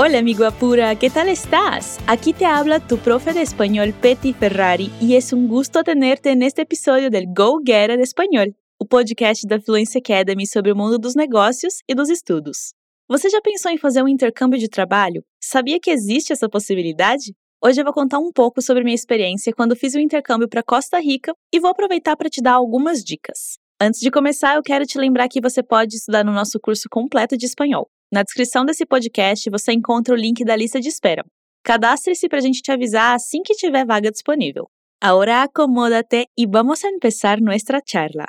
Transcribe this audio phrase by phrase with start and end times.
[0.00, 1.98] Hola amigo Apura, ¿qué tal estás?
[2.06, 6.44] Aquí te habla tu profe de español Petty Ferrari y es un gusto tenerte en
[6.44, 11.16] este episódio del Go Getter Espanhol, o podcast da Fluency Academy sobre o mundo dos
[11.16, 12.74] negócios e dos estudos.
[13.08, 15.24] Você já pensou em fazer um intercâmbio de trabalho?
[15.42, 17.34] Sabia que existe essa possibilidade?
[17.60, 21.00] Hoje eu vou contar um pouco sobre minha experiência quando fiz o intercâmbio para Costa
[21.00, 23.58] Rica e vou aproveitar para te dar algumas dicas.
[23.80, 27.36] Antes de começar, eu quero te lembrar que você pode estudar no nosso curso completo
[27.36, 27.90] de espanhol.
[28.10, 31.22] Na descrição desse podcast você encontra o link da lista de espera.
[31.62, 34.66] Cadastre-se para a gente te avisar assim que tiver vaga disponível.
[34.98, 38.26] Ahora acomódate y vamos a empezar nuestra charla.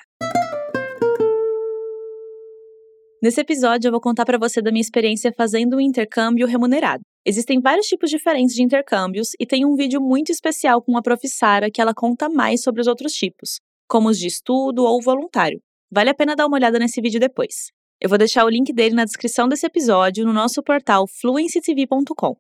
[3.24, 7.02] Nesse episódio eu vou contar para você da minha experiência fazendo um intercâmbio remunerado.
[7.26, 11.26] Existem vários tipos diferentes de intercâmbios e tem um vídeo muito especial com a prof.
[11.26, 15.62] Sara que ela conta mais sobre os outros tipos, como os de estudo ou voluntário.
[15.90, 17.72] Vale a pena dar uma olhada nesse vídeo depois.
[18.02, 22.38] Eu vou deixar o link dele na descrição desse episódio no nosso portal fluencytv.com.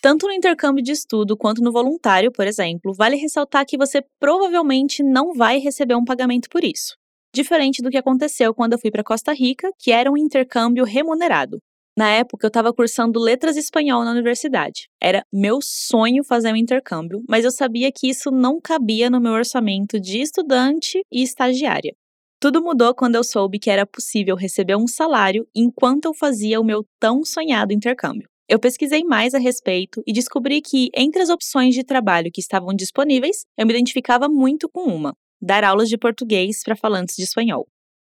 [0.00, 5.02] Tanto no intercâmbio de estudo quanto no voluntário, por exemplo, vale ressaltar que você provavelmente
[5.02, 6.94] não vai receber um pagamento por isso.
[7.34, 11.58] Diferente do que aconteceu quando eu fui para Costa Rica, que era um intercâmbio remunerado.
[11.98, 14.86] Na época, eu estava cursando letras espanhol na universidade.
[15.02, 19.32] Era meu sonho fazer um intercâmbio, mas eu sabia que isso não cabia no meu
[19.32, 21.92] orçamento de estudante e estagiária.
[22.38, 26.64] Tudo mudou quando eu soube que era possível receber um salário enquanto eu fazia o
[26.64, 28.28] meu tão sonhado intercâmbio.
[28.48, 32.74] Eu pesquisei mais a respeito e descobri que, entre as opções de trabalho que estavam
[32.74, 37.66] disponíveis, eu me identificava muito com uma: dar aulas de português para falantes de espanhol.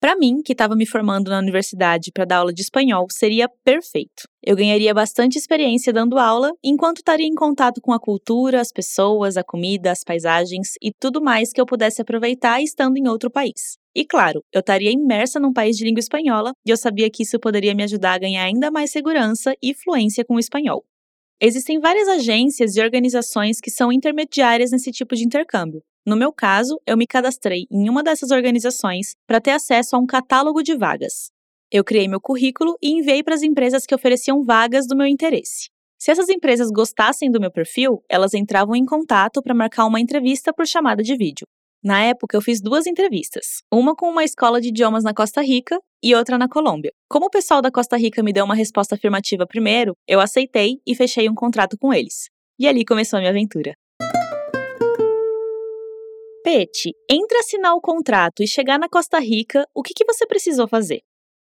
[0.01, 4.29] Para mim, que estava me formando na universidade para dar aula de espanhol, seria perfeito.
[4.41, 9.37] Eu ganharia bastante experiência dando aula, enquanto estaria em contato com a cultura, as pessoas,
[9.37, 13.77] a comida, as paisagens e tudo mais que eu pudesse aproveitar estando em outro país.
[13.93, 17.41] E claro, eu estaria imersa num país de língua espanhola e eu sabia que isso
[17.41, 20.85] poderia me ajudar a ganhar ainda mais segurança e fluência com o espanhol.
[21.41, 26.81] Existem várias agências e organizações que são intermediárias nesse tipo de intercâmbio, no meu caso,
[26.87, 31.31] eu me cadastrei em uma dessas organizações para ter acesso a um catálogo de vagas.
[31.71, 35.69] Eu criei meu currículo e enviei para as empresas que ofereciam vagas do meu interesse.
[35.99, 40.51] Se essas empresas gostassem do meu perfil, elas entravam em contato para marcar uma entrevista
[40.51, 41.47] por chamada de vídeo.
[41.85, 45.79] Na época, eu fiz duas entrevistas, uma com uma escola de idiomas na Costa Rica
[46.03, 46.91] e outra na Colômbia.
[47.07, 50.95] Como o pessoal da Costa Rica me deu uma resposta afirmativa primeiro, eu aceitei e
[50.95, 52.31] fechei um contrato com eles.
[52.59, 53.75] E ali começou a minha aventura.
[56.51, 60.67] Pete, entre assinar o contrato e chegar na Costa Rica, o que, que você precisou
[60.67, 61.03] fazer?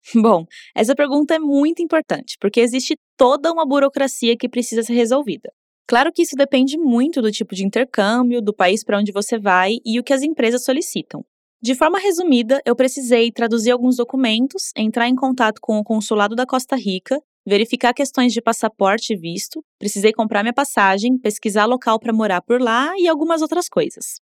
[0.13, 0.45] Bom,
[0.75, 5.53] essa pergunta é muito importante, porque existe toda uma burocracia que precisa ser resolvida.
[5.87, 9.77] Claro que isso depende muito do tipo de intercâmbio, do país para onde você vai
[9.85, 11.23] e o que as empresas solicitam.
[11.61, 16.45] De forma resumida, eu precisei traduzir alguns documentos, entrar em contato com o consulado da
[16.45, 17.17] Costa Rica,
[17.47, 22.61] verificar questões de passaporte e visto, precisei comprar minha passagem, pesquisar local para morar por
[22.61, 24.19] lá e algumas outras coisas.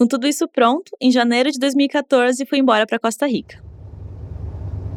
[0.00, 3.62] Com tudo isso pronto, em janeiro de 2014 fui embora para Costa Rica.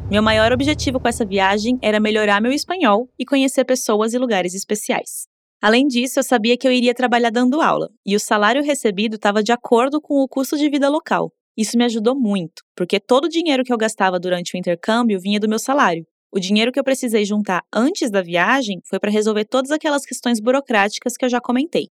[0.09, 4.53] Meu maior objetivo com essa viagem era melhorar meu espanhol e conhecer pessoas e lugares
[4.53, 5.28] especiais.
[5.62, 9.44] Além disso, eu sabia que eu iria trabalhar dando aula, e o salário recebido estava
[9.44, 11.34] de acordo com o custo de vida local.
[11.58, 15.38] Isso me ajudou muito, porque todo o dinheiro que eu gastava durante o intercâmbio vinha
[15.38, 16.06] do meu salário.
[16.31, 20.40] O dinheiro que eu precisei juntar antes da viagem foi para resolver todas aquelas questões
[20.40, 21.90] burocráticas que eu já comentei.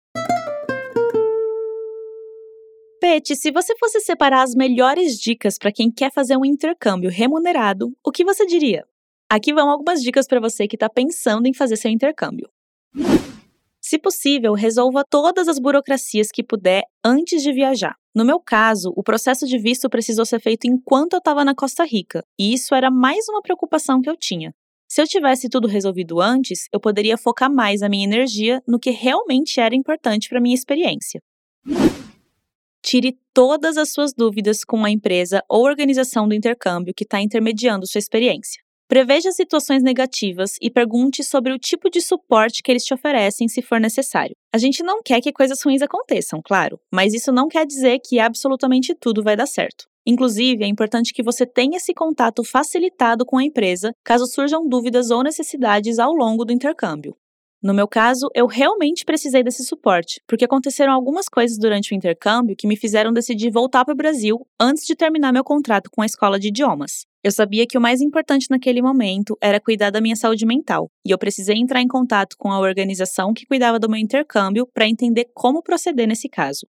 [3.08, 7.96] Pet, se você fosse separar as melhores dicas para quem quer fazer um intercâmbio remunerado,
[8.04, 8.84] o que você diria?
[9.30, 12.50] Aqui vão algumas dicas para você que está pensando em fazer seu intercâmbio.
[13.80, 17.96] Se possível, resolva todas as burocracias que puder antes de viajar.
[18.16, 21.84] No meu caso, o processo de visto precisou ser feito enquanto eu estava na Costa
[21.84, 24.52] Rica, e isso era mais uma preocupação que eu tinha.
[24.90, 28.90] Se eu tivesse tudo resolvido antes, eu poderia focar mais a minha energia no que
[28.90, 31.22] realmente era importante para minha experiência.
[32.86, 37.88] Tire todas as suas dúvidas com a empresa ou organização do intercâmbio que está intermediando
[37.88, 38.62] sua experiência.
[38.88, 43.64] Preveja situações negativas e pergunte sobre o tipo de suporte que eles te oferecem se
[43.64, 44.36] for necessário.
[44.54, 48.20] A gente não quer que coisas ruins aconteçam, claro, mas isso não quer dizer que
[48.20, 49.86] absolutamente tudo vai dar certo.
[50.06, 55.10] Inclusive, é importante que você tenha esse contato facilitado com a empresa caso surjam dúvidas
[55.10, 57.18] ou necessidades ao longo do intercâmbio.
[57.66, 62.56] No meu caso, eu realmente precisei desse suporte, porque aconteceram algumas coisas durante o intercâmbio
[62.56, 66.06] que me fizeram decidir voltar para o Brasil antes de terminar meu contrato com a
[66.06, 67.08] escola de idiomas.
[67.24, 71.10] Eu sabia que o mais importante naquele momento era cuidar da minha saúde mental, e
[71.10, 75.26] eu precisei entrar em contato com a organização que cuidava do meu intercâmbio para entender
[75.34, 76.68] como proceder nesse caso.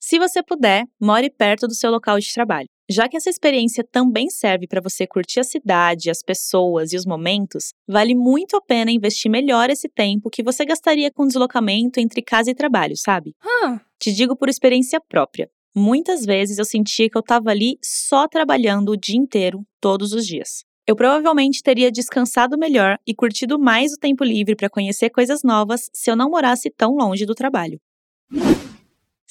[0.00, 2.68] Se você puder, more perto do seu local de trabalho.
[2.92, 7.06] Já que essa experiência também serve para você curtir a cidade, as pessoas e os
[7.06, 12.20] momentos, vale muito a pena investir melhor esse tempo que você gastaria com deslocamento entre
[12.20, 13.34] casa e trabalho, sabe?
[13.42, 13.78] Hum.
[13.98, 15.48] Te digo por experiência própria.
[15.74, 20.26] Muitas vezes eu sentia que eu estava ali só trabalhando o dia inteiro, todos os
[20.26, 20.62] dias.
[20.86, 25.88] Eu provavelmente teria descansado melhor e curtido mais o tempo livre para conhecer coisas novas
[25.94, 27.80] se eu não morasse tão longe do trabalho.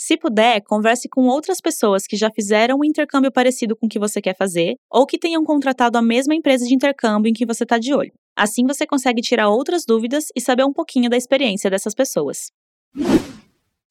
[0.03, 3.99] Se puder, converse com outras pessoas que já fizeram um intercâmbio parecido com o que
[3.99, 7.61] você quer fazer ou que tenham contratado a mesma empresa de intercâmbio em que você
[7.61, 8.11] está de olho.
[8.35, 12.51] Assim você consegue tirar outras dúvidas e saber um pouquinho da experiência dessas pessoas.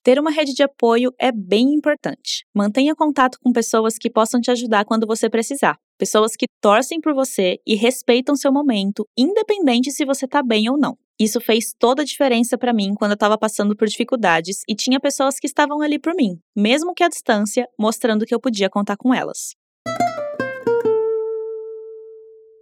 [0.02, 2.44] Ter uma rede de apoio é bem importante.
[2.52, 5.76] Mantenha contato com pessoas que possam te ajudar quando você precisar.
[5.96, 10.76] Pessoas que torcem por você e respeitam seu momento, independente se você está bem ou
[10.76, 10.98] não.
[11.20, 14.98] Isso fez toda a diferença para mim quando eu estava passando por dificuldades e tinha
[14.98, 18.96] pessoas que estavam ali por mim, mesmo que à distância, mostrando que eu podia contar
[18.96, 19.54] com elas.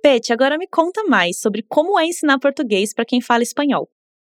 [0.03, 3.89] Pete, agora me conta mais sobre como é ensinar português para quem fala espanhol.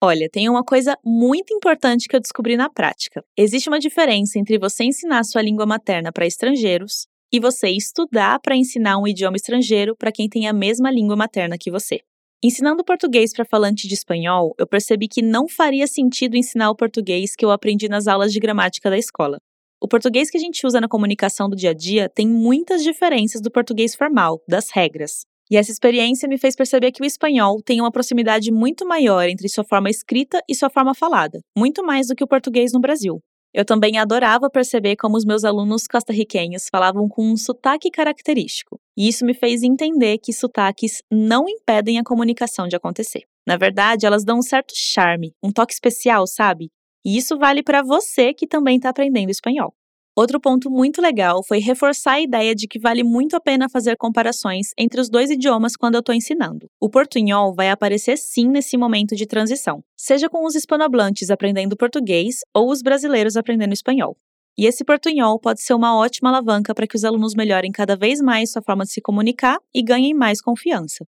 [0.03, 3.23] Olha, tem uma coisa muito importante que eu descobri na prática.
[3.35, 8.55] Existe uma diferença entre você ensinar sua língua materna para estrangeiros e você estudar para
[8.55, 12.01] ensinar um idioma estrangeiro para quem tem a mesma língua materna que você.
[12.43, 17.35] Ensinando português para falante de espanhol, eu percebi que não faria sentido ensinar o português
[17.35, 19.37] que eu aprendi nas aulas de gramática da escola.
[19.79, 23.41] O português que a gente usa na comunicação do dia a dia tem muitas diferenças
[23.41, 25.23] do português formal, das regras.
[25.51, 29.47] E essa experiência me fez perceber que o espanhol tem uma proximidade muito maior entre
[29.47, 33.21] sua forma escrita e sua forma falada, muito mais do que o português no Brasil.
[33.53, 39.09] Eu também adorava perceber como os meus alunos costarriquenhos falavam com um sotaque característico, e
[39.09, 43.23] isso me fez entender que sotaques não impedem a comunicação de acontecer.
[43.45, 46.69] Na verdade, elas dão um certo charme, um toque especial, sabe?
[47.03, 49.73] E isso vale para você que também está aprendendo espanhol.
[50.13, 53.95] Outro ponto muito legal foi reforçar a ideia de que vale muito a pena fazer
[53.95, 56.67] comparações entre os dois idiomas quando eu estou ensinando.
[56.81, 62.39] O portunhol vai aparecer sim nesse momento de transição, seja com os hispanohablantes aprendendo português
[62.53, 64.17] ou os brasileiros aprendendo espanhol.
[64.57, 68.19] E esse portunhol pode ser uma ótima alavanca para que os alunos melhorem cada vez
[68.19, 71.05] mais sua forma de se comunicar e ganhem mais confiança.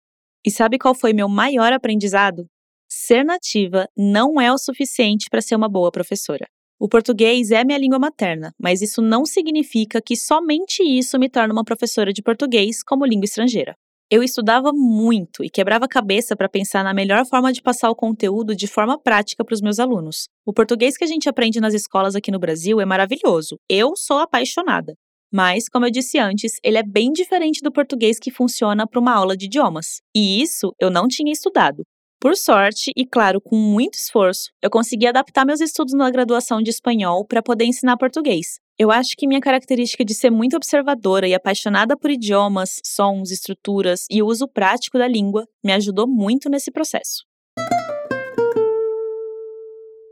[0.45, 2.47] E sabe qual foi meu maior aprendizado?
[2.89, 6.49] Ser nativa não é o suficiente para ser uma boa professora.
[6.81, 11.53] O português é minha língua materna, mas isso não significa que somente isso me torna
[11.53, 13.75] uma professora de português como língua estrangeira.
[14.09, 17.97] Eu estudava muito e quebrava a cabeça para pensar na melhor forma de passar o
[17.97, 20.29] conteúdo de forma prática para os meus alunos.
[20.47, 23.59] O português que a gente aprende nas escolas aqui no Brasil é maravilhoso.
[23.69, 24.95] Eu sou apaixonada.
[25.33, 29.13] Mas, como eu disse antes, ele é bem diferente do português que funciona para uma
[29.13, 30.01] aula de idiomas.
[30.17, 31.83] E isso eu não tinha estudado.
[32.21, 36.69] Por sorte, e claro, com muito esforço, eu consegui adaptar meus estudos na graduação de
[36.69, 38.59] espanhol para poder ensinar português.
[38.77, 44.05] Eu acho que minha característica de ser muito observadora e apaixonada por idiomas, sons, estruturas
[44.11, 47.25] e o uso prático da língua me ajudou muito nesse processo.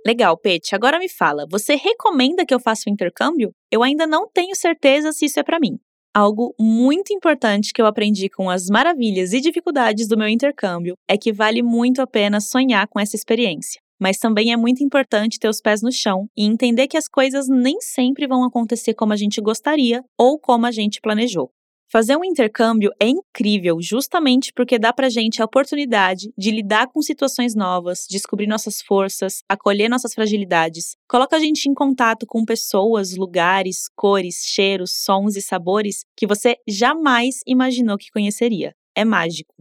[0.07, 0.77] Legal, Pete.
[0.77, 3.53] Agora me fala, você recomenda que eu faça o intercâmbio?
[3.69, 5.81] Eu ainda não tenho certeza se isso é para mim.
[6.19, 11.15] Algo muito importante que eu aprendi com as maravilhas e dificuldades do meu intercâmbio é
[11.15, 13.83] que vale muito a pena sonhar com essa experiência.
[14.01, 17.49] Mas também é muito importante ter os pés no chão e entender que as coisas
[17.51, 21.51] nem sempre vão acontecer como a gente gostaria ou como a gente planejou.
[21.89, 27.01] Fazer um intercâmbio é incrível justamente porque dá pra gente a oportunidade de lidar com
[27.01, 30.97] situações novas, descobrir nossas forças, acolher nossas fragilidades.
[31.09, 36.57] Coloca a gente em contato com pessoas, lugares, cores, cheiros, sons e sabores que você
[36.67, 38.75] jamais imaginou que conheceria.
[38.93, 39.55] É mágico.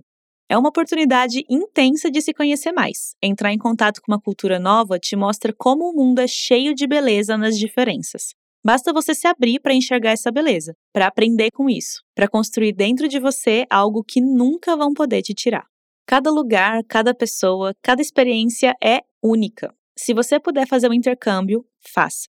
[0.49, 3.15] É uma oportunidade intensa de se conhecer mais.
[3.21, 6.87] Entrar em contato com uma cultura nova te mostra como o mundo é cheio de
[6.87, 8.33] beleza nas diferenças.
[8.65, 13.07] Basta você se abrir para enxergar essa beleza, para aprender com isso, para construir dentro
[13.07, 15.67] de você algo que nunca vão poder te tirar.
[16.07, 19.71] Cada lugar, cada pessoa, cada experiência é única.
[19.95, 22.27] Se você puder fazer um intercâmbio, faça.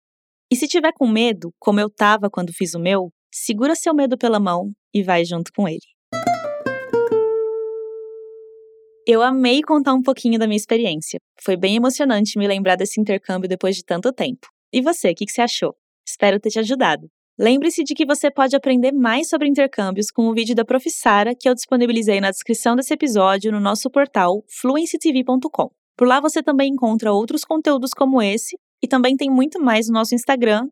[0.52, 4.18] E se tiver com medo, como eu tava quando fiz o meu, segura seu medo
[4.18, 5.86] pela mão e vai junto com ele.
[9.06, 11.20] Eu amei contar um pouquinho da minha experiência.
[11.44, 14.48] Foi bem emocionante me lembrar desse intercâmbio depois de tanto tempo.
[14.74, 15.76] E você, o que, que você achou?
[16.08, 17.08] Espero ter te ajudado.
[17.38, 21.50] Lembre-se de que você pode aprender mais sobre intercâmbios com o vídeo da Profissara que
[21.50, 25.70] eu disponibilizei na descrição desse episódio no nosso portal fluencytv.com.
[25.98, 29.94] Por lá você também encontra outros conteúdos como esse e também tem muito mais no
[29.94, 30.68] nosso Instagram,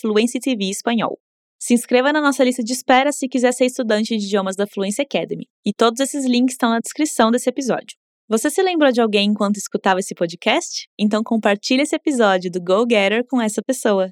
[0.00, 1.18] @fluencytv_espanhol.
[1.58, 5.00] Se inscreva na nossa lista de espera se quiser ser estudante de idiomas da Fluency
[5.00, 5.46] Academy.
[5.64, 7.96] E todos esses links estão na descrição desse episódio.
[8.28, 10.88] Você se lembrou de alguém enquanto escutava esse podcast?
[10.98, 14.10] Então compartilhe esse episódio do Go Getter com essa pessoa.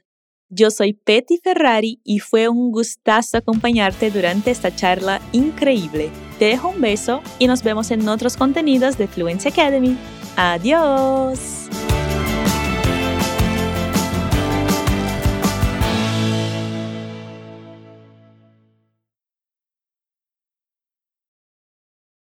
[0.56, 6.10] Yo soy Petty Ferrari y fue un gustazo acompañarte durante esta charla increíble.
[6.38, 9.96] Te dejo un beso y nos vemos en otros contenidos de Fluency Academy.
[10.36, 11.68] Adiós.